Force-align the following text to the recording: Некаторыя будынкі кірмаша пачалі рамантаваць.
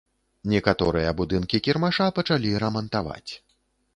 Некаторыя 0.53 1.11
будынкі 1.19 1.61
кірмаша 1.67 2.07
пачалі 2.17 2.53
рамантаваць. 2.63 3.29